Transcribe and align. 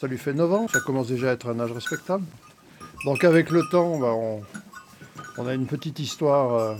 Ça 0.00 0.06
lui 0.06 0.16
fait 0.16 0.32
9 0.32 0.52
ans, 0.54 0.66
ça 0.66 0.80
commence 0.80 1.08
déjà 1.08 1.28
à 1.28 1.32
être 1.34 1.50
un 1.50 1.60
âge 1.60 1.72
respectable. 1.72 2.24
Donc 3.04 3.22
avec 3.22 3.50
le 3.50 3.62
temps, 3.70 3.98
bah, 3.98 4.14
on, 5.36 5.46
a 5.46 5.52
une 5.52 5.66
petite 5.66 5.98
histoire 5.98 6.54
euh, 6.54 6.74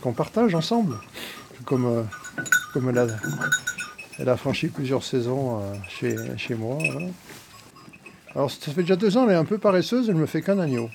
qu'on 0.00 0.12
partage 0.12 0.54
ensemble. 0.54 0.98
Comme, 1.64 1.84
euh, 1.84 3.08
elle, 4.20 4.28
a, 4.28 4.36
franchi 4.36 4.68
plusieurs 4.68 5.02
saisons 5.02 5.58
euh, 6.04 6.36
chez, 6.36 6.54
moi. 6.54 6.78
Alors 8.36 8.52
ça 8.52 8.70
fait 8.70 8.82
déjà 8.82 8.94
deux 8.94 9.16
ans, 9.16 9.24
elle 9.24 9.32
est 9.32 9.38
un 9.38 9.44
peu 9.44 9.58
paresseuse, 9.58 10.08
elle 10.08 10.14
me 10.14 10.26
fait 10.26 10.42
qu'un 10.42 10.60
agneau. 10.60 10.90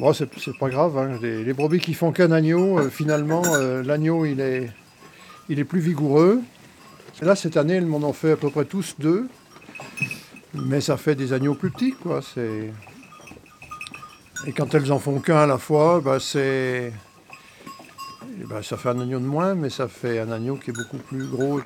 Bon, 0.00 0.14
c'est 0.14 0.58
pas 0.58 0.70
grave, 0.70 0.96
hein, 0.96 1.18
les, 1.20 1.52
brebis 1.52 1.78
qui 1.78 1.92
font 1.92 2.10
qu'un 2.10 2.32
agneau, 2.32 2.80
finalement, 2.88 3.42
l'agneau 3.84 4.24
il 4.24 4.40
est, 4.40 4.70
il 5.50 5.58
est 5.58 5.64
plus 5.64 5.80
vigoureux. 5.80 6.40
Et 7.20 7.26
là, 7.26 7.36
cette 7.36 7.58
année, 7.58 7.74
elles 7.74 7.84
m'en 7.84 7.98
ont 7.98 8.14
fait 8.14 8.32
à 8.32 8.36
peu 8.36 8.48
près 8.48 8.64
tous 8.64 8.94
deux. 8.98 9.28
Mais 10.54 10.80
ça 10.80 10.96
fait 10.96 11.14
des 11.14 11.32
agneaux 11.32 11.54
plus 11.54 11.70
petits, 11.70 11.92
quoi. 11.92 12.20
Et 14.46 14.52
quand 14.52 14.74
elles 14.74 14.92
en 14.92 14.98
font 14.98 15.20
qu'un 15.20 15.38
à 15.38 15.46
la 15.46 15.58
fois, 15.58 16.00
bah, 16.00 16.18
c'est... 16.20 16.92
eh 18.40 18.44
ben, 18.44 18.62
ça 18.62 18.76
fait 18.76 18.90
un 18.90 19.00
agneau 19.00 19.18
de 19.18 19.24
moins, 19.24 19.54
mais 19.54 19.70
ça 19.70 19.88
fait 19.88 20.18
un 20.18 20.30
agneau 20.30 20.56
qui 20.56 20.70
est 20.70 20.74
beaucoup 20.74 20.98
plus 20.98 21.26
gros. 21.26 21.60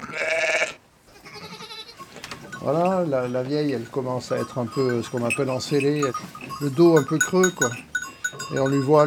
Voilà, 2.61 3.05
la, 3.29 3.43
vieille, 3.43 3.73
elle 3.73 3.87
commence 3.87 4.31
à 4.33 4.39
être 4.39 4.59
un 4.59 4.67
peu 4.67 5.03
ce 5.03 5.11
qu'on 5.11 5.25
appelle 5.25 5.51
encellée, 5.51 6.03
le 6.61 6.71
dos 6.71 6.97
un 6.97 7.05
peu 7.05 7.19
creux. 7.19 7.53
Et 8.55 8.59
on 8.59 8.69
lui 8.69 8.81
voit, 8.81 9.07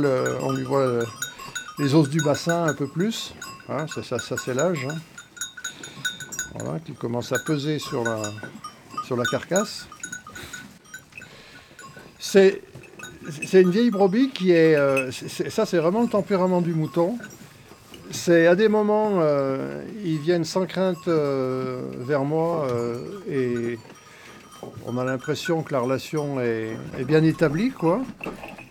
les 1.78 1.96
os 1.96 2.10
du 2.10 2.22
bassin 2.22 2.66
un 2.66 2.74
peu 2.74 2.88
plus. 2.88 3.34
Hein, 3.70 3.86
ça, 3.88 4.20
ça 4.20 4.36
c'est 4.38 4.54
l'âge. 4.54 4.88
hein. 4.90 4.98
Voilà, 6.56 6.80
qui 6.80 6.94
commence 6.94 7.32
à 7.32 7.40
peser 7.40 7.80
sur 7.80 8.04
la, 8.04 8.22
sur 9.10 9.18
la 9.18 9.26
carcasse. 9.26 9.88
C'est 12.20 12.62
une 13.54 13.72
vieille 13.72 13.90
brebis 13.90 14.30
qui 14.30 14.52
est. 14.52 14.76
euh, 14.76 15.10
ça, 15.50 15.66
c'est 15.66 15.80
vraiment 15.80 16.04
le 16.04 16.10
tempérament 16.10 16.62
du 16.62 16.76
mouton. 16.76 17.18
C'est 18.12 18.46
à 18.46 18.54
des 18.54 18.68
moments, 18.68 19.14
euh, 19.16 19.84
ils 20.06 20.20
viennent 20.20 20.46
sans 20.46 20.68
crainte 20.68 21.08
euh, 21.08 21.82
vers 21.98 22.24
moi 22.24 22.68
et 23.28 23.80
on 24.86 24.96
a 25.00 25.04
l'impression 25.04 25.64
que 25.64 25.74
la 25.74 25.80
relation 25.80 26.40
est, 26.40 26.78
bien 27.08 27.24
établie, 27.24 27.72
quoi. 27.72 28.02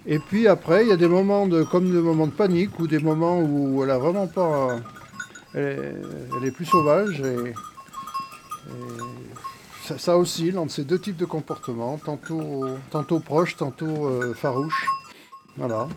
Et 0.06 0.20
puis 0.20 0.46
après, 0.46 0.84
il 0.84 0.88
y 0.88 0.92
a 0.92 0.96
des 0.96 1.08
moments 1.08 1.48
de, 1.48 1.64
comme 1.64 1.90
des 1.90 1.98
moments 2.10 2.28
de 2.28 2.32
panique 2.32 2.78
ou 2.78 2.86
des 2.86 3.00
moments 3.00 3.40
où 3.40 3.82
elle 3.82 3.90
a 3.90 3.98
vraiment 3.98 4.28
pas. 4.28 4.76
Elle 5.54 5.64
est, 5.64 6.44
elle 6.44 6.52
plus 6.52 6.64
sauvage 6.64 7.20
et 7.22 7.52
ça, 9.96 10.18
oscille 10.18 10.58
entre 10.58 10.72
ces 10.72 10.84
deux 10.84 10.98
types 10.98 11.16
de 11.16 11.24
comportements, 11.24 11.98
tantôt, 11.98 12.66
tantôt 12.90 13.20
proches, 13.20 13.56
tantôt 13.56 14.06
euh, 14.06 14.34
farouches. 14.34 14.86
Voilà. 15.56 15.88